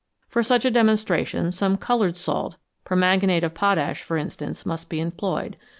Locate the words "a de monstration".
0.65-1.53